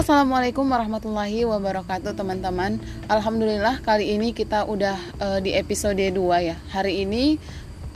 Assalamualaikum 0.00 0.64
warahmatullahi 0.64 1.44
wabarakatuh 1.44 2.16
teman-teman. 2.16 2.80
Alhamdulillah 3.04 3.84
kali 3.84 4.16
ini 4.16 4.32
kita 4.32 4.64
udah 4.64 4.96
uh, 5.20 5.38
di 5.44 5.52
episode 5.52 6.00
2 6.00 6.16
ya. 6.40 6.56
Hari 6.72 7.04
ini, 7.04 7.36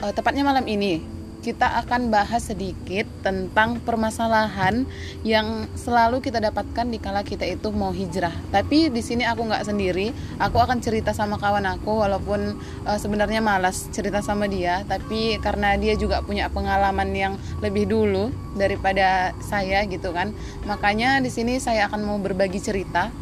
uh, 0.05 0.13
tepatnya 0.13 0.45
malam 0.45 0.69
ini 0.69 1.14
kita 1.45 1.85
akan 1.85 2.09
bahas 2.09 2.49
sedikit 2.49 3.05
tentang 3.21 3.77
permasalahan 3.85 4.89
yang 5.21 5.69
selalu 5.77 6.17
kita 6.17 6.41
dapatkan 6.41 6.89
di 6.89 6.97
kala 6.97 7.21
kita 7.21 7.45
itu 7.45 7.69
mau 7.69 7.93
hijrah. 7.93 8.33
Tapi 8.49 8.89
di 8.89 9.05
sini 9.05 9.21
aku 9.29 9.45
nggak 9.45 9.69
sendiri, 9.69 10.09
aku 10.41 10.57
akan 10.57 10.81
cerita 10.81 11.13
sama 11.13 11.37
kawan 11.37 11.69
aku 11.69 12.01
walaupun 12.01 12.57
uh, 12.89 12.97
sebenarnya 12.97 13.45
malas 13.45 13.85
cerita 13.93 14.25
sama 14.25 14.49
dia, 14.49 14.81
tapi 14.89 15.37
karena 15.37 15.77
dia 15.77 15.93
juga 15.93 16.25
punya 16.25 16.49
pengalaman 16.49 17.13
yang 17.13 17.37
lebih 17.61 17.85
dulu 17.85 18.33
daripada 18.57 19.29
saya 19.37 19.85
gitu 19.85 20.09
kan. 20.17 20.33
Makanya 20.65 21.21
di 21.21 21.29
sini 21.29 21.61
saya 21.61 21.85
akan 21.85 22.01
mau 22.09 22.17
berbagi 22.17 22.57
cerita. 22.57 23.13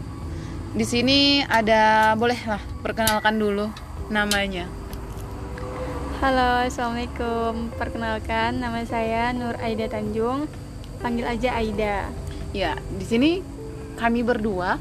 Di 0.72 0.88
sini 0.88 1.44
ada 1.44 2.16
bolehlah 2.16 2.64
perkenalkan 2.80 3.36
dulu 3.36 3.68
namanya. 4.08 4.83
Halo, 6.24 6.64
assalamualaikum. 6.64 7.76
Perkenalkan, 7.76 8.56
nama 8.56 8.80
saya 8.88 9.36
Nur 9.36 9.60
Aida 9.60 9.92
Tanjung. 9.92 10.48
Panggil 11.04 11.28
aja 11.28 11.52
Aida. 11.60 12.08
Ya, 12.56 12.80
di 12.96 13.04
sini 13.04 13.44
kami 14.00 14.24
berdua 14.24 14.80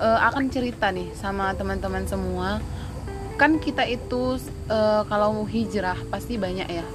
uh, 0.00 0.18
akan 0.32 0.48
cerita 0.48 0.88
nih 0.88 1.12
sama 1.12 1.52
teman-teman 1.52 2.08
semua. 2.08 2.64
Kan 3.36 3.60
kita 3.60 3.84
itu 3.84 4.40
uh, 4.72 5.04
kalau 5.04 5.36
mau 5.36 5.44
hijrah 5.44 6.00
pasti 6.08 6.40
banyak 6.40 6.72
ya 6.72 6.86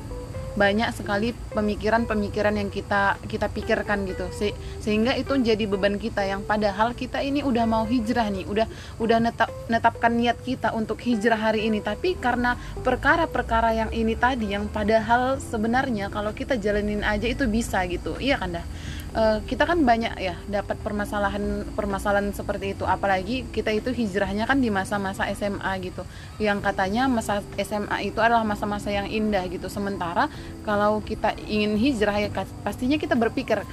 banyak 0.56 0.90
sekali 0.96 1.36
pemikiran-pemikiran 1.52 2.56
yang 2.56 2.72
kita 2.72 3.20
kita 3.28 3.52
pikirkan 3.52 4.08
gitu. 4.08 4.26
Se 4.32 4.56
sehingga 4.80 5.12
itu 5.14 5.36
jadi 5.36 5.68
beban 5.68 6.00
kita 6.00 6.24
yang 6.24 6.42
padahal 6.48 6.96
kita 6.96 7.20
ini 7.20 7.44
udah 7.44 7.68
mau 7.68 7.84
hijrah 7.84 8.32
nih 8.32 8.48
udah 8.48 8.68
udah 8.98 9.18
netap 9.20 9.52
netapkan 9.68 10.16
niat 10.16 10.40
kita 10.42 10.72
untuk 10.72 11.04
hijrah 11.04 11.38
hari 11.52 11.68
ini. 11.68 11.84
Tapi 11.84 12.16
karena 12.18 12.56
perkara-perkara 12.82 13.76
yang 13.76 13.92
ini 13.92 14.16
tadi 14.16 14.56
yang 14.56 14.72
padahal 14.72 15.38
sebenarnya 15.44 16.08
kalau 16.08 16.32
kita 16.32 16.56
jalanin 16.56 17.04
aja 17.04 17.28
itu 17.28 17.46
bisa 17.46 17.84
gitu. 17.86 18.16
Iya 18.18 18.40
kan 18.40 18.58
dah 18.58 18.66
uh, 19.16 19.40
kita 19.48 19.64
kan 19.64 19.82
banyak 19.82 20.14
ya 20.20 20.36
dapat 20.52 20.76
permasalahan 20.84 21.64
permasalahan 21.74 22.30
seperti 22.36 22.76
itu. 22.76 22.84
Apalagi 22.84 23.48
kita 23.50 23.72
itu 23.72 23.90
hijrahnya 23.96 24.46
kan 24.46 24.60
di 24.60 24.70
masa-masa 24.70 25.26
SMA 25.32 25.72
gitu. 25.82 26.04
Yang 26.38 26.60
katanya 26.68 27.08
masa 27.08 27.42
SMA 27.56 28.12
itu 28.12 28.20
adalah 28.20 28.44
masa-masa 28.44 28.92
yang 28.92 29.08
indah 29.08 29.48
gitu. 29.48 29.72
Sementara 29.72 30.28
kalau 30.68 31.00
kita 31.02 31.34
ingin 31.48 31.80
hijrah 31.80 32.28
ya 32.28 32.30
pastinya 32.62 33.00
kita 33.00 33.16
berpikir 33.16 33.64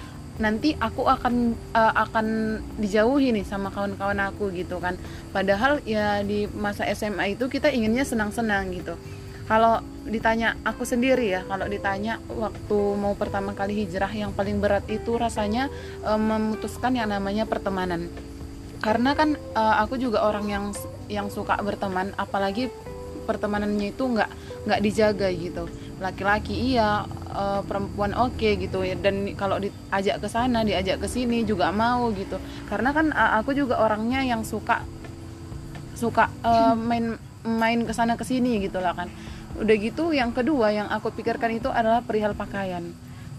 nanti 0.40 0.72
aku 0.80 1.04
akan 1.04 1.52
uh, 1.76 1.92
akan 2.08 2.58
dijauhi 2.80 3.36
nih 3.36 3.44
sama 3.44 3.68
kawan-kawan 3.68 4.16
aku 4.32 4.48
gitu 4.54 4.80
kan. 4.80 4.96
Padahal 5.34 5.82
ya 5.84 6.24
di 6.24 6.48
masa 6.48 6.88
SMA 6.94 7.36
itu 7.36 7.50
kita 7.50 7.68
inginnya 7.68 8.06
senang-senang 8.06 8.72
gitu 8.72 8.96
kalau 9.46 9.82
ditanya 10.02 10.58
aku 10.66 10.82
sendiri 10.82 11.30
ya 11.30 11.46
kalau 11.46 11.70
ditanya 11.70 12.18
waktu 12.26 12.78
mau 12.98 13.14
pertama 13.14 13.54
kali 13.54 13.86
hijrah 13.86 14.10
yang 14.10 14.34
paling 14.34 14.58
berat 14.58 14.82
itu 14.90 15.14
rasanya 15.14 15.70
e, 16.02 16.10
memutuskan 16.18 16.98
yang 16.98 17.10
namanya 17.10 17.46
pertemanan. 17.46 18.10
Karena 18.82 19.14
kan 19.14 19.38
e, 19.38 19.62
aku 19.82 19.98
juga 19.98 20.26
orang 20.26 20.46
yang 20.50 20.64
yang 21.06 21.30
suka 21.30 21.54
berteman 21.62 22.10
apalagi 22.18 22.66
pertemanannya 23.22 23.94
itu 23.94 24.02
nggak 24.02 24.30
nggak 24.66 24.80
dijaga 24.82 25.28
gitu. 25.30 25.64
Laki-laki 26.02 26.74
iya 26.74 27.06
e, 27.30 27.62
perempuan 27.62 28.18
oke 28.18 28.34
okay, 28.34 28.58
gitu 28.58 28.82
ya 28.82 28.98
dan 28.98 29.30
kalau 29.38 29.62
diajak 29.62 30.18
ke 30.18 30.26
sana 30.26 30.66
diajak 30.66 30.98
ke 30.98 31.06
sini 31.06 31.46
juga 31.46 31.70
mau 31.70 32.10
gitu. 32.10 32.42
Karena 32.66 32.90
kan 32.90 33.14
aku 33.14 33.54
juga 33.54 33.78
orangnya 33.78 34.26
yang 34.26 34.42
suka 34.42 34.82
suka 35.94 36.26
uh, 36.42 36.74
main 36.74 37.14
main 37.46 37.86
ke 37.86 37.94
sana 37.94 38.18
ke 38.18 38.26
sini 38.26 38.58
gitu 38.58 38.82
lah 38.82 38.90
kan 38.90 39.06
udah 39.58 39.76
gitu 39.76 40.16
yang 40.16 40.32
kedua 40.32 40.72
yang 40.72 40.88
aku 40.88 41.12
pikirkan 41.12 41.58
itu 41.58 41.68
adalah 41.68 42.00
perihal 42.00 42.32
pakaian. 42.32 42.84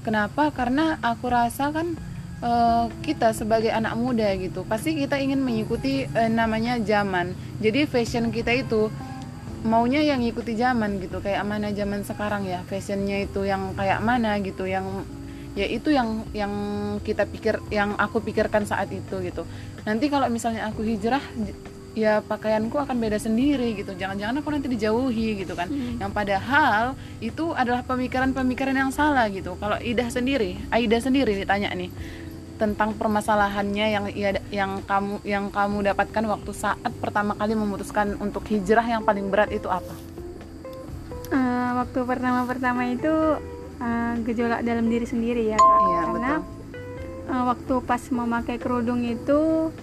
Kenapa? 0.03 0.51
Karena 0.51 0.99
aku 0.99 1.31
rasa 1.31 1.71
kan 1.71 1.95
uh, 2.43 2.91
kita 3.01 3.31
sebagai 3.31 3.71
anak 3.71 3.95
muda 3.95 4.27
gitu 4.35 4.67
pasti 4.67 4.93
kita 4.99 5.15
ingin 5.17 5.39
mengikuti 5.39 6.05
uh, 6.11 6.29
namanya 6.29 6.77
zaman. 6.83 7.31
Jadi 7.63 7.87
fashion 7.87 8.29
kita 8.29 8.51
itu 8.51 8.91
maunya 9.63 10.03
yang 10.03 10.19
ikuti 10.19 10.59
zaman 10.59 10.99
gitu 10.99 11.23
kayak 11.23 11.47
mana 11.47 11.71
zaman 11.71 12.03
sekarang 12.03 12.43
ya 12.43 12.59
fashionnya 12.67 13.23
itu 13.23 13.47
yang 13.47 13.71
kayak 13.79 14.03
mana 14.03 14.35
gitu 14.43 14.67
yang 14.67 15.07
ya 15.55 15.63
itu 15.63 15.95
yang 15.95 16.27
yang 16.35 16.51
kita 16.99 17.23
pikir 17.23 17.63
yang 17.71 17.95
aku 17.95 18.19
pikirkan 18.19 18.67
saat 18.67 18.91
itu 18.91 19.23
gitu. 19.23 19.47
Nanti 19.87 20.11
kalau 20.11 20.27
misalnya 20.27 20.67
aku 20.67 20.83
hijrah 20.83 21.23
ya 21.93 22.25
pakaianku 22.25 22.73
akan 22.73 22.97
beda 22.97 23.21
sendiri 23.21 23.77
gitu. 23.77 23.93
Jangan-jangan 23.93 24.41
aku 24.41 24.49
nanti 24.49 24.67
dijauhi 24.69 25.45
gitu 25.45 25.53
kan. 25.53 25.69
Hmm. 25.69 26.01
yang 26.01 26.11
padahal 26.11 26.97
itu 27.21 27.53
adalah 27.53 27.85
pemikiran-pemikiran 27.85 28.75
yang 28.75 28.91
salah 28.93 29.29
gitu. 29.29 29.55
Kalau 29.57 29.77
Ida 29.79 30.09
sendiri 30.09 30.57
Aida 30.73 30.97
sendiri 30.97 31.37
ditanya 31.37 31.69
nih 31.73 31.93
tentang 32.57 32.93
permasalahannya 32.95 33.85
yang 33.89 34.05
ya, 34.13 34.29
yang 34.53 34.71
kamu 34.85 35.25
yang 35.25 35.49
kamu 35.49 35.89
dapatkan 35.93 36.23
waktu 36.29 36.51
saat 36.53 36.91
pertama 37.01 37.33
kali 37.33 37.57
memutuskan 37.57 38.13
untuk 38.21 38.45
hijrah 38.45 38.85
yang 38.85 39.01
paling 39.01 39.27
berat 39.33 39.49
itu 39.49 39.67
apa? 39.67 39.93
Uh, 41.33 41.81
waktu 41.81 41.99
pertama-pertama 42.05 42.93
itu 42.93 43.13
uh, 43.81 44.13
gejolak 44.21 44.61
dalam 44.61 44.85
diri 44.85 45.03
sendiri 45.03 45.49
ya 45.49 45.57
kak. 45.57 45.79
Iya, 45.81 46.01
karena 46.05 46.33
betul. 46.37 46.61
Uh, 47.23 47.43
waktu 47.49 47.73
pas 47.87 48.03
memakai 48.13 48.57
kerudung 48.61 49.01
itu 49.01 49.73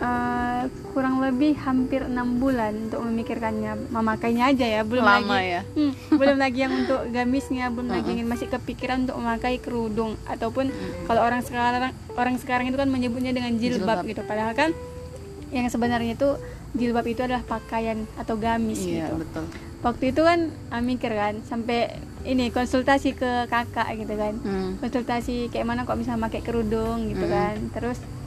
uh, 0.00 0.62
kurang 0.94 1.22
lebih 1.22 1.54
hampir 1.62 2.06
enam 2.06 2.38
bulan 2.38 2.88
untuk 2.88 3.00
memikirkannya 3.06 3.90
memakainya 3.90 4.50
aja 4.50 4.66
ya 4.66 4.82
belum 4.82 5.04
Lama 5.04 5.38
lagi 5.38 5.46
ya? 5.58 5.62
hmm, 5.62 5.92
belum 6.20 6.36
lagi 6.38 6.58
yang 6.58 6.74
untuk 6.74 7.00
gamisnya 7.10 7.66
belum 7.70 7.86
uh 7.86 7.92
-uh. 7.92 7.96
lagi 8.02 8.10
yang 8.18 8.28
masih 8.30 8.48
kepikiran 8.50 9.06
untuk 9.06 9.16
memakai 9.18 9.58
kerudung 9.62 10.14
ataupun 10.26 10.70
uh 10.70 10.86
kalau 11.08 11.24
orang 11.24 11.40
sekarang 11.40 11.94
orang 12.20 12.36
sekarang 12.36 12.66
itu 12.68 12.76
kan 12.76 12.88
menyebutnya 12.90 13.32
dengan 13.32 13.56
jilbab, 13.56 14.04
jilbab. 14.04 14.10
gitu 14.12 14.22
padahal 14.28 14.52
kan 14.52 14.70
yang 15.48 15.64
sebenarnya 15.72 16.12
itu 16.12 16.36
jilbab 16.76 17.06
itu 17.08 17.24
adalah 17.24 17.40
pakaian 17.48 18.04
atau 18.20 18.36
gamis 18.36 18.84
iya, 18.84 19.08
gitu 19.08 19.24
betul. 19.24 19.44
waktu 19.80 20.04
itu 20.12 20.20
kan 20.20 20.52
ah, 20.68 20.84
mikir 20.84 21.08
kan 21.16 21.40
sampai 21.48 21.96
ini 22.28 22.52
konsultasi 22.52 23.16
ke 23.16 23.48
kakak 23.48 23.88
gitu 23.96 24.14
kan 24.20 24.36
hmm. 24.36 24.84
konsultasi 24.84 25.48
kayak 25.48 25.64
mana 25.64 25.88
kok 25.88 25.96
bisa 25.96 26.20
pakai 26.20 26.44
kerudung 26.44 27.08
gitu 27.08 27.24
hmm. 27.24 27.32
kan 27.32 27.56
terus 27.72 27.98
Eh, 28.00 28.17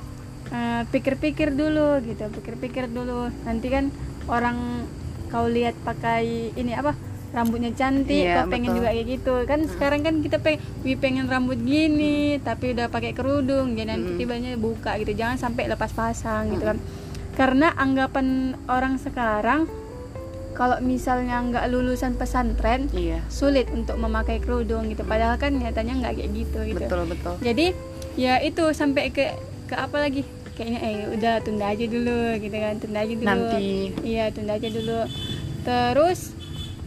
pikir-pikir 0.92 1.50
uh, 1.52 1.56
dulu 1.56 1.90
gitu 2.04 2.28
pikir-pikir 2.28 2.92
dulu 2.92 3.32
nanti 3.48 3.68
kan 3.72 3.88
orang 4.28 4.84
kau 5.32 5.48
lihat 5.48 5.76
pakai 5.88 6.52
ini 6.60 6.76
apa 6.76 6.92
rambutnya 7.32 7.72
cantik 7.72 8.28
iya, 8.28 8.44
kau 8.44 8.52
pengen 8.52 8.76
juga 8.76 8.92
kayak 8.92 9.08
gitu 9.08 9.36
kan 9.48 9.64
hmm. 9.64 9.72
sekarang 9.72 10.02
kan 10.04 10.16
kita 10.20 10.38
pengen 10.44 10.60
pengen 11.00 11.26
rambut 11.32 11.56
gini 11.64 12.36
hmm. 12.36 12.44
tapi 12.44 12.76
udah 12.76 12.92
pakai 12.92 13.16
kerudung 13.16 13.80
jadi 13.80 13.96
nanti 13.96 14.12
hmm. 14.12 14.20
tibanya 14.20 14.52
buka 14.60 15.00
gitu 15.00 15.16
jangan 15.16 15.40
sampai 15.40 15.72
lepas 15.72 15.96
pasang 15.96 16.52
hmm. 16.52 16.54
gitu 16.60 16.64
kan 16.76 16.78
karena 17.40 17.72
anggapan 17.80 18.60
orang 18.68 19.00
sekarang 19.00 19.64
kalau 20.52 20.84
misalnya 20.84 21.40
nggak 21.40 21.66
lulusan 21.72 22.20
pesantren 22.20 22.92
iya. 22.92 23.24
sulit 23.32 23.72
untuk 23.72 23.96
memakai 23.96 24.44
kerudung 24.44 24.92
gitu 24.92 25.08
padahal 25.08 25.40
kan 25.40 25.56
nyatanya 25.56 26.04
nggak 26.04 26.14
kayak 26.20 26.32
gitu 26.36 26.60
gitu 26.68 26.84
betul 26.84 27.08
betul 27.08 27.34
jadi 27.40 27.72
ya 28.20 28.44
itu 28.44 28.76
sampai 28.76 29.16
ke 29.16 29.32
ke 29.72 29.76
apa 29.80 30.04
lagi 30.04 30.28
kayaknya 30.62 30.80
eh 30.86 30.98
udah 31.18 31.36
tunda 31.42 31.66
aja 31.74 31.86
dulu 31.90 32.22
gitu 32.38 32.54
kan. 32.54 32.74
Tunda 32.78 33.00
aja 33.02 33.14
dulu. 33.18 33.26
Nanti. 33.26 33.70
Iya 34.06 34.26
tunda 34.30 34.54
aja 34.62 34.70
dulu. 34.70 35.00
Terus 35.66 36.20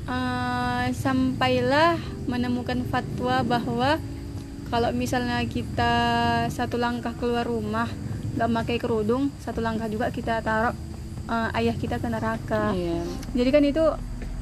uh, 0.07 0.87
sampailah 0.95 1.99
menemukan 2.31 2.87
fatwa 2.87 3.43
bahwa 3.43 3.99
kalau 4.71 4.95
misalnya 4.95 5.43
kita 5.51 5.95
satu 6.55 6.79
langkah 6.79 7.19
keluar 7.19 7.43
rumah 7.43 7.91
nggak 8.35 8.51
pakai 8.51 8.77
kerudung 8.83 9.31
satu 9.39 9.63
langkah 9.63 9.87
juga 9.87 10.11
kita 10.11 10.43
taruh 10.43 10.75
uh, 11.27 11.51
ayah 11.59 11.75
kita 11.75 11.99
ke 11.99 12.09
neraka. 12.11 12.75
Iya. 12.75 13.03
jadi 13.35 13.51
kan 13.51 13.63
itu 13.63 13.85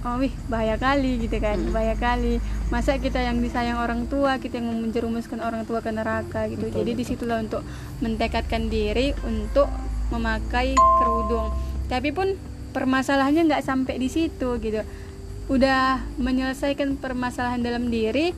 oh 0.02 0.18
wih 0.18 0.34
bahaya 0.50 0.74
kali 0.74 1.22
gitu 1.22 1.38
kan 1.38 1.58
hmm. 1.58 1.70
bahaya 1.70 1.94
kali 1.94 2.42
masa 2.74 2.98
kita 2.98 3.22
yang 3.22 3.38
disayang 3.38 3.78
orang 3.78 4.10
tua 4.10 4.42
kita 4.42 4.58
yang 4.58 4.70
menjerumuskan 4.82 5.38
orang 5.38 5.62
tua 5.62 5.78
ke 5.78 5.90
neraka 5.94 6.50
gitu 6.50 6.66
betul, 6.66 6.82
jadi 6.82 6.90
betul. 6.90 7.00
di 7.00 7.04
situlah 7.06 7.38
untuk 7.38 7.62
mentekadkan 8.02 8.66
diri 8.66 9.14
untuk 9.22 9.70
memakai 10.10 10.74
kerudung 10.74 11.54
tapi 11.86 12.10
pun 12.10 12.34
permasalahannya 12.74 13.46
nggak 13.46 13.64
sampai 13.64 13.94
di 14.00 14.08
situ 14.10 14.58
gitu 14.58 14.82
udah 15.50 16.02
menyelesaikan 16.18 16.98
permasalahan 16.98 17.62
dalam 17.62 17.90
diri 17.92 18.34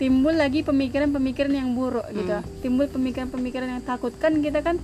timbul 0.00 0.32
lagi 0.32 0.64
pemikiran-pemikiran 0.64 1.52
yang 1.52 1.74
buruk 1.76 2.06
gitu 2.14 2.38
hmm. 2.38 2.46
timbul 2.62 2.86
pemikiran-pemikiran 2.86 3.68
yang 3.78 3.82
takut 3.82 4.14
kan 4.16 4.38
kita 4.38 4.62
kan 4.62 4.78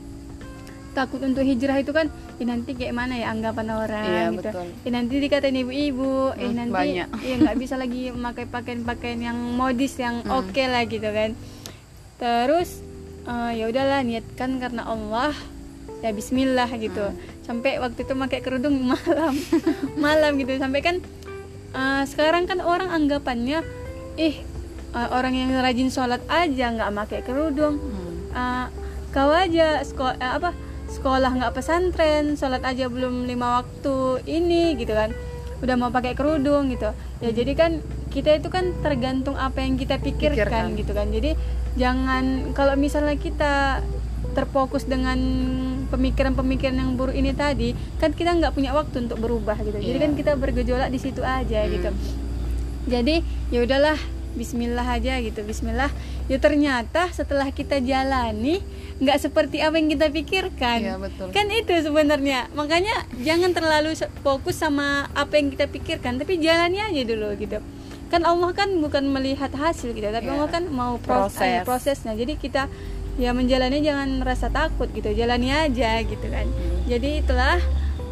takut 0.97 1.21
untuk 1.21 1.45
hijrah 1.45 1.77
itu 1.77 1.93
kan 1.93 2.09
eh, 2.41 2.47
nanti 2.49 2.73
kayak 2.73 2.97
mana 2.97 3.21
ya 3.21 3.29
anggapan 3.29 3.69
orang 3.77 4.09
iya, 4.09 4.25
gitu 4.33 4.49
betul. 4.49 4.67
eh 4.89 4.93
nanti 4.97 5.15
dikatain 5.21 5.61
ibu-ibu 5.61 6.33
eh 6.33 6.49
hmm, 6.49 6.57
nanti 6.57 6.73
banyak. 6.73 7.09
ya 7.21 7.35
nggak 7.37 7.57
bisa 7.61 7.77
lagi 7.77 8.09
memakai 8.09 8.49
pakaian-pakaian 8.49 9.21
yang 9.21 9.37
modis 9.37 10.01
yang 10.01 10.25
hmm. 10.25 10.33
oke 10.33 10.49
okay 10.57 10.67
lah 10.73 10.89
gitu 10.89 11.05
kan 11.13 11.37
terus 12.17 12.81
eh, 13.29 13.51
ya 13.61 13.65
udahlah 13.69 14.01
niatkan 14.01 14.57
karena 14.57 14.89
Allah 14.89 15.37
ya 16.01 16.11
Bismillah 16.17 16.69
gitu 16.81 17.05
Hmm. 17.13 17.21
sampai 17.45 17.79
waktu 17.79 18.03
itu 18.03 18.13
pakai 18.17 18.41
kerudung 18.41 18.81
malam 18.91 19.35
malam 20.01 20.33
gitu 20.41 20.57
sampai 20.57 20.81
kan 20.81 20.97
eh, 21.77 22.03
sekarang 22.09 22.49
kan 22.49 22.65
orang 22.65 22.89
anggapannya 22.89 23.61
ih 24.17 24.37
eh, 24.97 25.09
orang 25.13 25.37
yang 25.37 25.53
rajin 25.61 25.93
sholat 25.93 26.25
aja 26.33 26.73
nggak 26.73 26.91
pakai 27.05 27.21
kerudung 27.21 27.77
Hmm. 27.77 28.05
Ah, 28.37 28.69
kau 29.17 29.33
aja 29.33 29.81
sekolah 29.81 30.21
apa 30.21 30.53
sekolah 30.87 31.31
nggak 31.35 31.53
pesantren 31.53 32.35
sholat 32.35 32.63
aja 32.63 32.87
belum 32.87 33.27
lima 33.27 33.61
waktu 33.61 33.97
ini 34.25 34.75
gitu 34.75 34.93
kan. 34.93 35.11
Udah 35.59 35.75
mau 35.75 35.89
pakai 35.89 36.13
kerudung 36.13 36.69
gitu. 36.69 36.93
Ya 37.19 37.31
jadi 37.31 37.53
kan 37.53 37.71
kita 38.11 38.37
itu 38.37 38.49
kan 38.49 38.73
tergantung 38.81 39.37
apa 39.37 39.61
yang 39.61 39.77
kita 39.77 39.97
pikirkan, 39.97 40.37
Pikirkan. 40.37 40.65
gitu 40.79 40.93
kan. 40.93 41.09
Jadi 41.09 41.37
jangan 41.77 42.53
kalau 42.53 42.77
misalnya 42.77 43.17
kita 43.17 43.85
terfokus 44.33 44.85
dengan 44.85 45.17
pemikiran-pemikiran 45.87 46.77
yang 46.77 46.93
buruk 46.95 47.15
ini 47.15 47.33
tadi 47.33 47.73
kan 47.97 48.13
kita 48.13 48.37
nggak 48.37 48.53
punya 48.53 48.77
waktu 48.77 49.09
untuk 49.09 49.17
berubah 49.17 49.57
gitu. 49.59 49.77
Jadi 49.77 49.97
Iya. 49.97 50.05
kan 50.05 50.13
kita 50.13 50.33
bergejolak 50.37 50.89
di 50.91 50.99
situ 51.01 51.23
aja 51.23 51.65
Hmm. 51.65 51.73
gitu. 51.73 51.91
Jadi 52.87 53.15
ya 53.51 53.65
udahlah 53.65 53.97
Bismillah 54.37 54.85
aja 54.85 55.17
gitu. 55.17 55.41
Bismillah. 55.41 55.89
Ya 56.29 56.37
ternyata 56.37 57.09
setelah 57.09 57.49
kita 57.49 57.81
jalani 57.81 58.61
nggak 58.97 59.19
seperti 59.21 59.61
apa 59.61 59.77
yang 59.77 59.89
kita 59.89 60.09
pikirkan. 60.09 60.79
Iya, 60.81 60.97
betul. 60.97 61.29
kan 61.29 61.47
itu 61.49 61.73
sebenarnya. 61.79 62.49
Makanya 62.53 62.95
jangan 63.19 63.53
terlalu 63.53 63.93
fokus 64.21 64.57
sama 64.57 65.05
apa 65.13 65.37
yang 65.37 65.49
kita 65.49 65.67
pikirkan 65.67 66.17
tapi 66.17 66.39
jalani 66.39 66.81
aja 66.81 67.03
dulu 67.03 67.29
gitu. 67.37 67.61
Kan 68.07 68.23
Allah 68.23 68.51
kan 68.51 68.73
bukan 68.77 69.05
melihat 69.07 69.51
hasil 69.51 69.91
gitu 69.91 70.07
tapi 70.07 70.27
Iya. 70.27 70.35
Allah 70.35 70.49
kan 70.49 70.65
mau 70.67 70.97
pros- 70.97 71.37
Proses. 71.37 71.43
eh, 71.43 71.61
prosesnya. 71.61 72.13
Jadi 72.13 72.35
kita 72.37 72.73
ya 73.17 73.31
menjalani 73.31 73.81
jangan 73.81 74.21
rasa 74.21 74.49
takut 74.49 74.89
gitu. 74.91 75.11
Jalani 75.11 75.51
aja 75.51 76.01
gitu 76.01 76.27
kan. 76.27 76.49
Jadi 76.87 77.21
itulah 77.21 77.61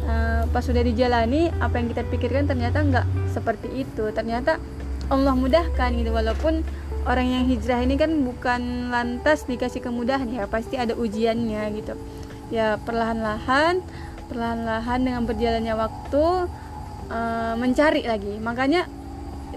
eh, 0.03 0.43
pas 0.45 0.61
sudah 0.61 0.81
dijalani 0.81 1.49
apa 1.55 1.75
yang 1.75 1.89
kita 1.89 2.05
pikirkan 2.05 2.45
ternyata 2.45 2.77
nggak 2.79 3.05
seperti 3.27 3.73
itu. 3.75 4.05
Ternyata 4.11 4.61
Allah 5.09 5.33
mudahkan 5.37 5.89
gitu. 5.95 6.11
Walaupun 6.11 6.65
orang 7.05 7.27
yang 7.29 7.43
hijrah 7.45 7.85
ini 7.85 7.95
kan 7.95 8.11
bukan 8.25 8.89
lantas 8.89 9.45
dikasih 9.45 9.81
kemudahan 9.81 10.27
ya 10.29 10.49
pasti 10.49 10.75
ada 10.75 10.97
ujiannya 10.97 11.61
gitu. 11.77 11.93
Ya 12.49 12.77
perlahan-lahan 12.81 13.81
perlahan-lahan 14.25 15.05
dengan 15.05 15.23
berjalannya 15.29 15.73
waktu 15.77 16.25
eh, 17.13 17.53
mencari 17.57 18.01
lagi. 18.05 18.41
Makanya 18.41 18.89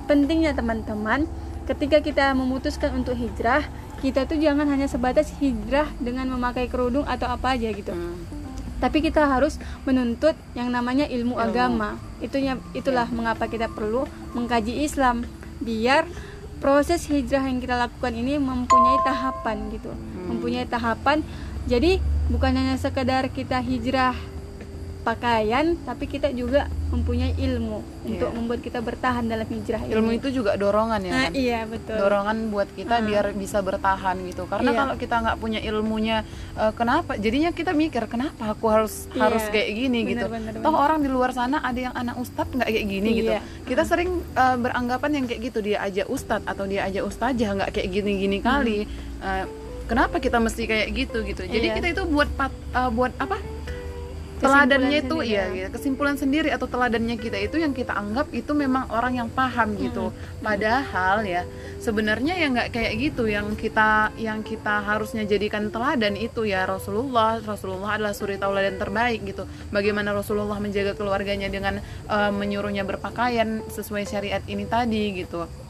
pentingnya 0.08 0.56
teman-teman 0.56 1.28
ketika 1.68 2.00
kita 2.00 2.32
memutuskan 2.32 2.96
untuk 2.96 3.12
hijrah 3.16 3.60
kita 3.98 4.24
tuh 4.30 4.38
jangan 4.38 4.70
hanya 4.70 4.86
sebatas 4.86 5.34
hijrah 5.42 5.90
dengan 5.98 6.30
memakai 6.30 6.70
kerudung 6.70 7.04
atau 7.04 7.28
apa 7.28 7.58
aja 7.58 7.68
gitu. 7.74 7.92
Hmm. 7.92 8.16
tapi 8.78 9.02
kita 9.02 9.26
harus 9.26 9.58
menuntut 9.82 10.38
yang 10.54 10.70
namanya 10.70 11.02
ilmu, 11.10 11.34
Ilmu. 11.34 11.42
agama. 11.42 11.98
Itunya 12.22 12.62
itulah 12.78 13.10
mengapa 13.10 13.50
kita 13.50 13.66
perlu 13.66 14.06
mengkaji 14.38 14.86
Islam 14.86 15.26
biar 15.62 16.06
proses 16.58 17.06
hijrah 17.06 17.46
yang 17.46 17.62
kita 17.62 17.78
lakukan 17.78 18.14
ini 18.14 18.36
mempunyai 18.38 18.98
tahapan 19.06 19.56
gitu. 19.70 19.90
Mempunyai 20.26 20.66
tahapan. 20.66 21.22
Jadi 21.68 22.02
bukan 22.28 22.52
hanya 22.52 22.76
sekedar 22.76 23.30
kita 23.30 23.62
hijrah 23.62 24.16
pakaian 25.08 25.66
tapi 25.82 26.04
kita 26.06 26.28
juga 26.32 26.60
mempunyai 26.88 27.32
ilmu 27.34 27.80
untuk 28.02 28.28
Iya. 28.28 28.34
membuat 28.34 28.60
kita 28.60 28.80
bertahan 28.80 29.24
dalam 29.24 29.44
hijrah 29.46 29.80
ilmu 29.82 30.10
ini 30.10 30.18
itu 30.18 30.28
juga 30.34 30.52
dorongan 30.54 31.00
ya 31.00 31.10
nah, 31.10 31.22
kan 31.22 31.32
iya 31.34 31.60
betul 31.64 31.96
dorongan 31.96 32.36
buat 32.48 32.68
kita 32.70 32.94
Ah. 32.94 33.04
biar 33.04 33.24
bisa 33.34 33.58
bertahan 33.60 34.16
gitu 34.22 34.44
karena 34.44 34.70
Iya. 34.70 34.78
kalau 34.78 34.94
kita 34.96 35.16
nggak 35.18 35.36
punya 35.38 35.60
ilmunya 35.60 36.16
eh, 36.54 36.72
kenapa 36.72 37.16
jadinya 37.16 37.50
kita 37.50 37.72
mikir 37.72 38.04
kenapa 38.06 38.52
aku 38.52 38.66
harus 38.66 39.08
Iya. 39.08 39.20
harus 39.22 39.44
kayak 39.46 39.68
gini 39.70 39.98
Bener, 39.98 40.10
gitu 40.10 40.26
bener, 40.28 40.52
toh 40.54 40.64
bener. 40.66 40.80
orang 40.82 40.98
di 40.98 41.08
luar 41.08 41.30
sana 41.30 41.56
ada 41.60 41.80
yang 41.82 41.94
anak 41.94 42.16
ustadz 42.16 42.52
nggak 42.52 42.68
kayak 42.68 42.86
gini 42.86 43.08
gitu 43.16 43.32
Iya. 43.32 43.40
kita 43.64 43.82
sering 43.82 44.10
eh, 44.34 44.56
beranggapan 44.58 45.10
yang 45.14 45.24
kayak 45.24 45.40
gitu 45.42 45.58
dia 45.62 45.78
aja 45.80 46.04
ustadz 46.06 46.44
atau 46.44 46.64
dia 46.64 46.84
aja 46.84 47.00
ustazah 47.00 47.50
nggak 47.54 47.70
kayak 47.70 47.88
gini 47.90 48.12
gini 48.18 48.38
kali 48.40 48.78
Eh, 49.18 49.44
kenapa 49.84 50.16
kita 50.18 50.38
mesti 50.38 50.62
kayak 50.64 50.88
gitu 50.90 51.18
gitu 51.22 51.42
jadi 51.42 51.58
Hmm. 51.64 51.74
Iya. 51.74 51.76
kita 51.76 51.86
itu 51.90 52.02
buat 52.06 52.30
pat, 52.30 52.52
eh, 52.70 52.86
buat 52.88 53.10
apa 53.18 53.34
teladannya 54.38 54.98
itu 55.02 55.16
sendiri 55.18 55.34
ya 55.34 55.44
ya. 55.50 55.54
gitu. 55.54 55.68
kesimpulan 55.78 56.16
sendiri 56.16 56.48
atau 56.50 56.66
teladannya 56.66 57.16
kita 57.18 57.38
itu 57.38 57.56
yang 57.60 57.72
kita 57.74 57.92
anggap 57.94 58.30
itu 58.32 58.52
memang 58.54 58.88
orang 58.90 59.18
yang 59.18 59.28
paham 59.28 59.74
gitu. 59.76 60.10
Padahal 60.40 61.26
ya 61.26 61.42
sebenarnya 61.82 62.34
ya 62.38 62.46
nggak 62.48 62.68
kayak 62.72 62.92
gitu. 62.98 63.26
Yang 63.28 63.68
kita 63.68 64.14
yang 64.16 64.40
kita 64.46 64.82
harusnya 64.82 65.22
jadikan 65.28 65.68
teladan 65.68 66.16
itu 66.16 66.46
ya 66.48 66.64
Rasulullah. 66.64 67.42
Rasulullah 67.42 67.98
adalah 67.98 68.14
suri 68.16 68.40
tauladan 68.40 68.78
terbaik 68.78 69.26
gitu. 69.26 69.44
Bagaimana 69.74 70.14
Rasulullah 70.16 70.58
menjaga 70.58 70.94
keluarganya 70.96 71.50
dengan 71.52 71.78
eh, 72.08 72.32
menyuruhnya 72.32 72.82
berpakaian 72.88 73.62
sesuai 73.68 74.04
syariat 74.08 74.42
ini 74.48 74.64
tadi 74.64 75.22
gitu 75.24 75.67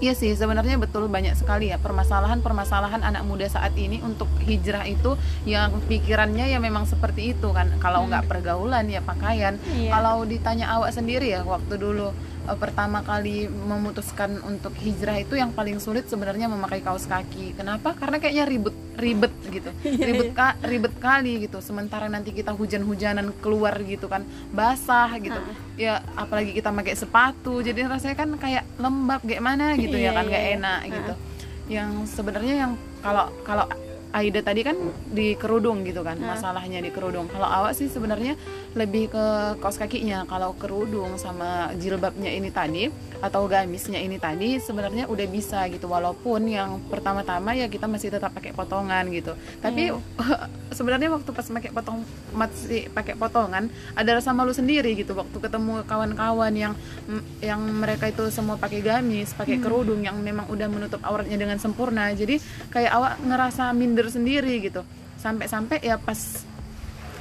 Iya 0.00 0.16
sih, 0.16 0.32
sebenarnya 0.32 0.80
betul 0.80 1.12
banyak 1.12 1.36
sekali 1.36 1.68
ya 1.68 1.76
permasalahan-permasalahan 1.76 3.04
anak 3.04 3.20
muda 3.28 3.44
saat 3.52 3.76
ini 3.76 4.00
untuk 4.00 4.32
hijrah 4.40 4.88
itu 4.88 5.12
yang 5.44 5.76
pikirannya 5.92 6.48
ya 6.48 6.56
memang 6.56 6.88
seperti 6.88 7.36
itu 7.36 7.52
kan. 7.52 7.68
Kalau 7.84 8.08
nggak 8.08 8.24
pergaulan 8.24 8.88
ya 8.88 9.04
pakaian. 9.04 9.60
Iya. 9.76 9.92
Kalau 9.92 10.24
ditanya 10.24 10.72
awak 10.72 10.96
sendiri 10.96 11.36
ya 11.36 11.44
waktu 11.44 11.76
dulu 11.76 12.16
eh, 12.50 12.58
pertama 12.58 13.00
kali 13.00 13.46
memutuskan 13.46 14.42
untuk 14.42 14.74
hijrah 14.74 15.16
itu 15.16 15.34
yang 15.34 15.50
paling 15.50 15.78
sulit 15.78 16.04
sebenarnya 16.04 16.46
memakai 16.46 16.82
kaos 16.82 17.06
kaki. 17.06 17.54
Kenapa? 17.54 17.94
Karena 17.94 18.18
kayaknya 18.18 18.44
ribet 18.44 18.76
ribet 18.98 19.32
gitu. 19.48 19.70
Iya, 19.86 20.04
ribet 20.06 20.30
ka- 20.32 20.58
ribet 20.62 20.94
kali 20.98 21.46
gitu. 21.46 21.58
Sementara 21.60 22.06
nanti 22.06 22.30
kita 22.30 22.50
hujan-hujanan 22.50 23.30
keluar 23.38 23.78
gitu 23.80 24.10
kan, 24.10 24.26
basah 24.50 25.14
gitu. 25.16 25.38
Ya 25.78 26.02
apalagi 26.12 26.52
kita 26.52 26.68
pakai 26.68 26.94
sepatu, 26.94 27.62
jadi 27.62 27.86
rasanya 27.86 28.16
kan 28.18 28.30
kayak 28.36 28.66
lembab 28.76 29.22
kayak 29.22 29.40
mana 29.40 29.72
gitu 29.78 29.94
ya 29.94 30.10
Iya, 30.10 30.18
kan 30.18 30.26
iya, 30.26 30.36
iya. 30.36 30.50
enak 30.58 30.80
gitu. 30.90 31.12
Yang 31.70 31.90
sebenarnya 32.12 32.54
yang 32.66 32.72
kalau 33.00 33.30
kalau 33.40 33.64
Aida 34.10 34.42
tadi 34.42 34.66
kan 34.66 34.74
di 35.06 35.38
kerudung 35.38 35.86
gitu 35.86 36.02
kan 36.02 36.18
Ah. 36.18 36.34
masalahnya 36.34 36.82
di 36.82 36.90
kerudung. 36.90 37.30
Kalau 37.30 37.46
awak 37.46 37.78
sih 37.78 37.86
sebenarnya 37.86 38.34
lebih 38.74 39.10
ke 39.10 39.24
kaos 39.62 39.78
kakinya. 39.78 40.26
Kalau 40.26 40.54
kerudung 40.58 41.14
sama 41.14 41.70
jilbabnya 41.78 42.30
ini 42.30 42.50
tadi 42.50 42.90
atau 43.20 43.44
gamisnya 43.46 44.00
ini 44.00 44.16
tadi 44.16 44.58
sebenarnya 44.58 45.06
udah 45.06 45.26
bisa 45.30 45.62
gitu. 45.70 45.86
Walaupun 45.86 46.50
yang 46.50 46.82
pertama-tama 46.90 47.54
ya 47.54 47.70
kita 47.70 47.86
masih 47.86 48.10
tetap 48.10 48.34
pakai 48.34 48.50
potongan 48.50 49.06
gitu. 49.14 49.38
Tapi 49.62 49.94
sebenarnya 50.76 51.10
waktu 51.14 51.30
pas 51.30 51.46
pakai 51.46 51.70
potong 51.70 52.02
masih 52.34 52.90
pakai 52.90 53.14
potongan 53.14 53.66
ada 53.94 54.10
rasa 54.18 54.30
malu 54.30 54.50
sendiri 54.50 54.94
gitu 54.94 55.14
waktu 55.14 55.38
ketemu 55.38 55.82
kawan-kawan 55.86 56.54
yang 56.54 56.74
yang 57.42 57.58
mereka 57.58 58.06
itu 58.06 58.26
semua 58.30 58.54
pakai 58.54 58.82
gamis, 58.82 59.34
pakai 59.34 59.58
kerudung 59.58 60.02
yang 60.02 60.18
memang 60.18 60.46
udah 60.50 60.66
menutup 60.66 60.98
auratnya 61.02 61.38
dengan 61.38 61.58
sempurna. 61.58 62.10
Jadi 62.10 62.38
kayak 62.70 62.90
awak 62.90 63.14
ngerasa 63.22 63.70
minder 63.70 63.99
sendiri 64.08 64.62
gitu. 64.64 64.80
Sampai-sampai 65.20 65.84
ya 65.84 66.00
pas 66.00 66.16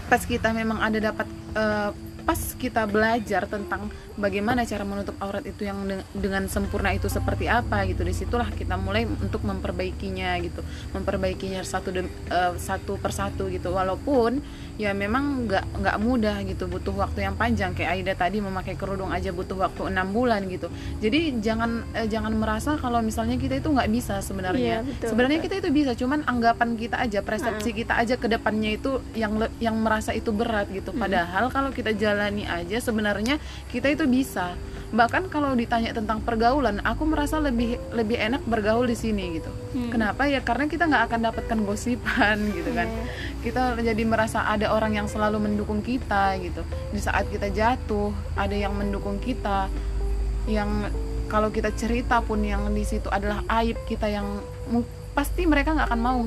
pas 0.08 0.22
kita 0.24 0.56
memang 0.56 0.80
ada 0.80 0.98
dapat 0.98 1.28
eh, 1.54 1.92
pas 2.24 2.38
kita 2.62 2.86
belajar 2.86 3.50
tentang 3.50 3.90
bagaimana 4.14 4.62
cara 4.62 4.86
menutup 4.86 5.18
aurat 5.18 5.42
itu 5.50 5.66
yang 5.66 5.82
de- 5.90 6.06
dengan 6.14 6.46
sempurna 6.46 6.94
itu 6.94 7.10
seperti 7.10 7.50
apa 7.50 7.90
gitu. 7.90 8.06
Di 8.06 8.14
situlah 8.14 8.54
kita 8.54 8.78
mulai 8.78 9.10
untuk 9.10 9.42
memperbaikinya 9.42 10.38
gitu. 10.46 10.62
Memperbaikinya 10.94 11.66
satu 11.66 11.90
eh, 11.98 12.54
satu 12.62 13.02
persatu 13.02 13.50
gitu. 13.50 13.74
Walaupun 13.74 14.40
ya 14.80 14.96
memang 14.96 15.44
nggak 15.44 15.84
nggak 15.84 15.98
mudah 16.00 16.40
gitu 16.48 16.72
butuh 16.72 16.96
waktu 16.96 17.28
yang 17.28 17.36
panjang. 17.36 17.76
Kayak 17.76 17.92
Aida 18.00 18.14
tadi 18.16 18.40
memakai 18.40 18.80
kerudung 18.80 19.12
aja 19.12 19.36
butuh 19.36 19.60
waktu 19.60 19.92
enam 19.92 20.16
bulan 20.16 20.48
gitu. 20.48 20.72
Jadi 21.04 21.44
jangan 21.44 21.84
eh, 21.92 22.08
jangan 22.08 22.32
merasa 22.32 22.80
kalau 22.80 23.04
misalnya 23.04 23.36
kita 23.36 23.60
itu 23.60 23.68
nggak 23.68 23.92
bisa 23.92 24.24
sebenarnya. 24.24 24.80
Iya, 24.80 24.88
betul, 24.88 25.08
sebenarnya 25.12 25.40
betul. 25.44 25.52
kita 25.52 25.56
itu 25.60 25.70
bisa 25.76 25.92
cuman 26.00 26.20
anggapan 26.24 26.70
kita 26.80 26.96
aja 26.96 27.20
persepsi 27.20 27.76
kita 27.76 28.00
aja 28.00 28.16
ke 28.16 28.32
depannya 28.32 28.80
itu 28.80 29.04
yang 29.20 29.36
yang 29.60 29.76
merasa 29.76 30.16
itu 30.16 30.32
berat 30.32 30.72
gitu. 30.72 30.96
Padahal 30.96 31.52
kalau 31.52 31.76
kita 31.76 31.92
jalani 31.92 32.48
aja 32.48 32.80
sebenarnya 32.80 33.36
kita 33.68 33.92
itu 33.92 34.08
bisa 34.08 34.56
bahkan 34.90 35.30
kalau 35.30 35.54
ditanya 35.54 35.94
tentang 35.94 36.18
pergaulan 36.20 36.82
aku 36.82 37.06
merasa 37.06 37.38
lebih 37.38 37.78
lebih 37.92 38.18
enak 38.18 38.42
bergaul 38.44 38.84
di 38.84 38.94
sini 38.94 39.38
gitu 39.38 39.52
Hmm. 39.70 39.94
kenapa 39.94 40.26
ya 40.26 40.42
karena 40.42 40.66
kita 40.66 40.90
nggak 40.90 41.04
akan 41.06 41.20
dapatkan 41.30 41.60
gosipan 41.62 42.38
gitu 42.58 42.74
kan 42.74 42.90
Iya. 42.90 43.04
kita 43.40 43.62
jadi 43.78 44.02
merasa 44.02 44.42
ada 44.44 44.74
orang 44.74 44.98
yang 44.98 45.06
selalu 45.06 45.38
mendukung 45.40 45.80
kita 45.80 46.34
gitu 46.42 46.66
di 46.90 46.98
saat 46.98 47.30
kita 47.30 47.54
jatuh 47.54 48.10
ada 48.34 48.58
yang 48.58 48.74
mendukung 48.74 49.22
kita 49.22 49.70
yang 50.50 50.90
kalau 51.30 51.54
kita 51.54 51.70
cerita 51.72 52.26
pun 52.26 52.42
yang 52.42 52.66
di 52.74 52.82
situ 52.82 53.06
adalah 53.08 53.46
aib 53.62 53.78
kita 53.86 54.10
yang 54.10 54.42
pasti 55.14 55.46
mereka 55.46 55.78
nggak 55.78 55.88
akan 55.88 56.02
mau 56.02 56.22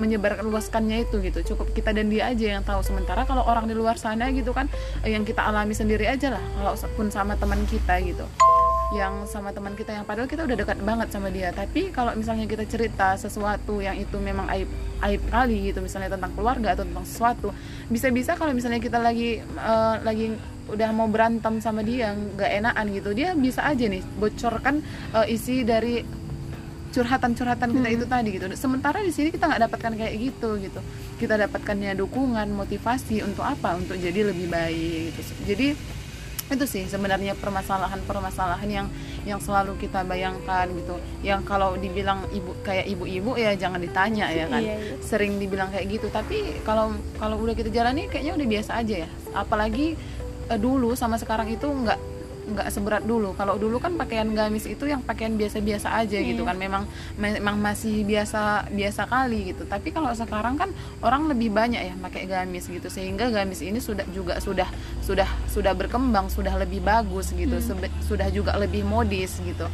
menyebarkan 0.00 0.48
luaskannya 0.48 1.04
itu 1.04 1.20
gitu. 1.20 1.54
Cukup 1.54 1.76
kita 1.76 1.92
dan 1.92 2.08
dia 2.08 2.32
aja 2.32 2.58
yang 2.58 2.64
tahu. 2.64 2.80
Sementara 2.80 3.28
kalau 3.28 3.44
orang 3.44 3.68
di 3.68 3.76
luar 3.76 4.00
sana 4.00 4.32
gitu 4.32 4.56
kan 4.56 4.66
eh, 5.04 5.12
yang 5.12 5.22
kita 5.28 5.44
alami 5.44 5.76
sendiri 5.76 6.08
aja 6.08 6.32
lah. 6.32 6.42
Kalau 6.56 6.72
pun 6.96 7.06
sama 7.12 7.36
teman 7.36 7.60
kita 7.68 8.00
gitu. 8.00 8.24
Yang 8.90 9.30
sama 9.30 9.54
teman 9.54 9.78
kita 9.78 9.94
yang 9.94 10.02
padahal 10.08 10.26
kita 10.26 10.48
udah 10.48 10.56
dekat 10.56 10.78
banget 10.82 11.08
sama 11.12 11.28
dia. 11.28 11.52
Tapi 11.52 11.92
kalau 11.92 12.16
misalnya 12.16 12.48
kita 12.48 12.64
cerita 12.66 13.14
sesuatu 13.14 13.78
yang 13.78 13.94
itu 14.00 14.16
memang 14.18 14.48
aib 14.56 14.66
aib 15.00 15.22
kali 15.32 15.72
gitu 15.72 15.80
misalnya 15.80 16.12
tentang 16.12 16.32
keluarga 16.36 16.76
atau 16.76 16.84
tentang 16.84 17.06
sesuatu 17.08 17.48
bisa-bisa 17.88 18.36
kalau 18.36 18.52
misalnya 18.52 18.80
kita 18.80 19.00
lagi 19.00 19.40
uh, 19.56 19.96
lagi 20.04 20.36
udah 20.70 20.90
mau 20.94 21.10
berantem 21.10 21.58
sama 21.58 21.82
dia 21.82 22.14
nggak 22.14 22.50
enakan 22.62 22.86
gitu 22.94 23.10
dia 23.10 23.34
bisa 23.34 23.66
aja 23.66 23.90
nih 23.90 24.04
bocorkan 24.20 24.84
uh, 25.16 25.26
isi 25.26 25.66
dari 25.66 26.04
curhatan-curhatan 26.90 27.68
kita 27.70 27.88
Hmm. 27.88 27.96
itu 27.96 28.04
tadi 28.06 28.28
gitu. 28.34 28.46
Sementara 28.58 28.98
di 29.00 29.14
sini 29.14 29.30
kita 29.30 29.46
nggak 29.46 29.62
dapatkan 29.70 29.92
kayak 29.94 30.14
gitu 30.18 30.58
gitu. 30.58 30.80
Kita 31.16 31.38
dapatkannya 31.38 31.94
dukungan, 31.94 32.50
motivasi 32.50 33.22
untuk 33.22 33.46
apa? 33.46 33.78
Untuk 33.78 33.96
jadi 33.96 34.26
lebih 34.26 34.50
baik 34.50 35.14
gitu. 35.14 35.32
Jadi 35.46 35.68
itu 36.50 36.64
sih 36.66 36.82
sebenarnya 36.90 37.38
permasalahan-permasalahan 37.38 38.66
yang 38.66 38.86
yang 39.22 39.38
selalu 39.38 39.78
kita 39.78 40.02
bayangkan 40.02 40.66
gitu. 40.74 40.98
Yang 41.22 41.46
kalau 41.46 41.78
dibilang 41.78 42.26
ibu 42.34 42.58
kayak 42.66 42.90
ibu-ibu 42.90 43.38
ya 43.38 43.54
jangan 43.54 43.78
ditanya 43.78 44.26
ya 44.34 44.50
kan. 44.50 44.58
Iya, 44.58 44.74
iya. 44.74 44.94
Sering 44.98 45.38
dibilang 45.38 45.70
kayak 45.70 45.86
gitu. 45.86 46.10
Tapi 46.10 46.58
kalau 46.66 46.90
kalau 47.22 47.38
udah 47.38 47.54
kita 47.54 47.70
jalani 47.70 48.10
kayaknya 48.10 48.34
udah 48.34 48.48
biasa 48.50 48.82
aja 48.82 49.06
ya. 49.06 49.08
Apalagi 49.30 49.94
eh, 50.50 50.58
dulu 50.58 50.98
sama 50.98 51.22
sekarang 51.22 51.46
itu 51.54 51.70
nggak 51.70 51.98
nggak 52.50 52.68
seberat 52.68 53.02
dulu. 53.02 53.32
Kalau 53.34 53.54
dulu 53.56 53.78
kan 53.78 53.94
pakaian 53.94 54.26
gamis 54.30 54.66
itu 54.66 54.84
yang 54.84 55.00
pakaian 55.00 55.34
biasa-biasa 55.34 55.94
aja 55.94 56.18
gitu 56.18 56.42
Iya. 56.42 56.48
kan. 56.50 56.56
Memang 56.58 56.82
memang 57.16 57.56
masih 57.56 58.02
biasa 58.02 58.66
biasa 58.68 59.06
kali 59.06 59.54
gitu. 59.54 59.64
Tapi 59.64 59.90
kalau 59.90 60.10
sekarang 60.12 60.58
kan 60.58 60.70
orang 61.00 61.30
lebih 61.30 61.48
banyak 61.48 61.80
ya 61.80 61.94
pakai 61.96 62.26
gamis 62.26 62.66
gitu. 62.66 62.90
Sehingga 62.90 63.30
gamis 63.30 63.62
ini 63.62 63.78
sudah 63.78 64.04
juga 64.10 64.42
sudah 64.42 64.66
sudah 65.00 65.28
sudah 65.46 65.72
berkembang, 65.72 66.26
sudah 66.28 66.52
lebih 66.58 66.82
bagus 66.82 67.30
gitu. 67.32 67.56
Hmm. 67.56 67.64
Sebe- 67.64 67.94
sudah 68.02 68.28
juga 68.28 68.58
lebih 68.58 68.82
modis 68.82 69.38
gitu. 69.40 69.70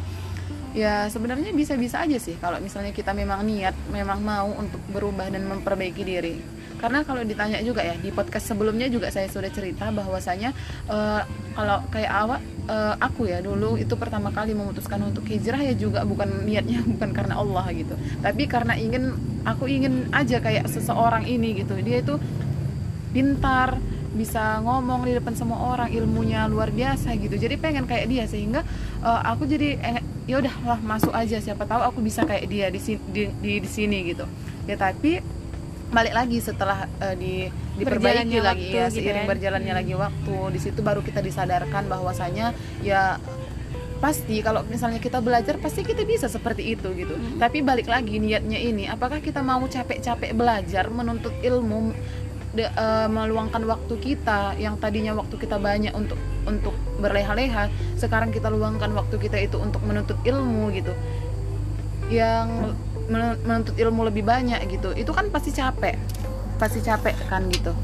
Ya 0.76 1.08
sebenarnya 1.08 1.56
bisa-bisa 1.56 2.04
aja 2.04 2.20
sih 2.20 2.36
kalau 2.36 2.60
misalnya 2.60 2.92
kita 2.92 3.16
memang 3.16 3.40
niat, 3.42 3.72
memang 3.88 4.20
mau 4.20 4.52
untuk 4.52 4.76
berubah 4.92 5.32
dan 5.32 5.48
memperbaiki 5.48 6.04
diri. 6.04 6.36
Karena 6.76 7.00
kalau 7.00 7.24
ditanya 7.24 7.64
juga 7.64 7.80
ya 7.80 7.96
di 7.96 8.12
podcast 8.12 8.52
sebelumnya 8.52 8.84
juga 8.92 9.08
saya 9.08 9.24
sudah 9.32 9.48
cerita 9.48 9.88
bahwasanya 9.88 10.52
eh, 10.84 11.22
kalau 11.56 11.80
kayak 11.88 12.12
awak 12.12 12.44
eh, 12.66 12.94
aku 12.98 13.30
ya 13.30 13.38
dulu 13.40 13.78
itu 13.78 13.94
pertama 13.96 14.34
kali 14.34 14.52
memutuskan 14.52 15.00
untuk 15.06 15.24
hijrah 15.26 15.58
ya 15.62 15.74
juga 15.74 16.02
bukan 16.02 16.44
niatnya 16.44 16.82
bukan 16.92 17.10
karena 17.14 17.38
Allah 17.38 17.66
gitu, 17.72 17.94
tapi 18.20 18.46
karena 18.50 18.74
ingin 18.74 19.14
aku 19.46 19.70
ingin 19.70 20.10
aja 20.10 20.42
kayak 20.42 20.66
seseorang 20.66 21.24
ini 21.26 21.62
gitu. 21.62 21.78
Dia 21.80 22.02
itu 22.02 22.18
pintar 23.14 23.80
bisa 24.16 24.64
ngomong 24.64 25.04
di 25.04 25.12
depan 25.12 25.36
semua 25.36 25.76
orang 25.76 25.92
ilmunya 25.92 26.48
luar 26.48 26.72
biasa 26.72 27.12
gitu. 27.20 27.36
Jadi 27.36 27.60
pengen 27.60 27.84
kayak 27.84 28.06
dia 28.08 28.24
sehingga 28.26 28.64
eh, 29.04 29.20
aku 29.30 29.46
jadi 29.46 29.68
eh, 29.80 30.02
ya 30.26 30.42
udah 30.42 30.54
lah 30.66 30.80
masuk 30.82 31.12
aja. 31.14 31.38
Siapa 31.38 31.64
tahu 31.68 31.82
aku 31.84 31.98
bisa 32.02 32.26
kayak 32.26 32.44
dia 32.50 32.66
di 32.72 32.80
sini 32.80 33.00
di, 33.12 33.22
di, 33.40 33.52
di 33.62 33.68
sini 33.68 33.98
gitu. 34.10 34.24
Ya 34.66 34.74
tapi 34.74 35.22
balik 35.86 36.12
lagi 36.12 36.38
setelah 36.38 36.90
eh, 36.98 37.14
di 37.14 37.32
diperbaiki 37.76 38.38
lagi 38.38 38.66
waktu 38.68 38.74
ya 38.74 38.86
gitu 38.88 38.96
seiring 39.00 39.22
kan. 39.22 39.30
berjalannya 39.30 39.72
Hmm. 39.72 39.80
lagi 39.80 39.94
waktu 39.94 40.34
di 40.50 40.58
situ 40.58 40.80
baru 40.80 41.00
kita 41.00 41.20
disadarkan 41.20 41.86
bahwasanya 41.86 42.50
ya 42.80 43.22
pasti 43.96 44.38
kalau 44.38 44.60
misalnya 44.62 44.98
kita 44.98 45.18
belajar 45.18 45.56
pasti 45.56 45.80
kita 45.80 46.04
bisa 46.04 46.26
seperti 46.26 46.74
itu 46.74 46.90
gitu 46.92 47.14
Hmm. 47.14 47.38
tapi 47.38 47.62
balik 47.62 47.86
lagi 47.86 48.18
niatnya 48.18 48.58
ini 48.58 48.84
apakah 48.86 49.18
kita 49.18 49.40
mau 49.40 49.62
capek-capek 49.62 50.32
belajar 50.32 50.90
menuntut 50.90 51.32
ilmu 51.40 51.94
de- 52.52 52.68
eh, 52.68 53.08
meluangkan 53.08 53.62
waktu 53.62 53.94
kita 53.96 54.56
yang 54.56 54.76
tadinya 54.76 55.12
waktu 55.12 55.36
kita 55.36 55.56
banyak 55.56 55.92
untuk 55.92 56.16
untuk 56.44 56.72
berleha-leha 56.96 57.68
sekarang 57.94 58.30
kita 58.30 58.48
luangkan 58.48 58.92
waktu 58.92 59.16
kita 59.16 59.38
itu 59.38 59.56
untuk 59.56 59.80
menuntut 59.80 60.18
ilmu 60.22 60.68
gitu 60.72 60.92
yang 62.08 62.76
menuntut 63.08 63.74
ilmu 63.78 64.06
lebih 64.10 64.26
banyak 64.26 64.60
gitu. 64.70 64.92
Itu 64.94 65.14
kan 65.14 65.30
pasti 65.30 65.54
capek. 65.54 65.94
Pasti 66.56 66.80
capek 66.80 67.14
kan 67.28 67.44
gitu 67.52 67.74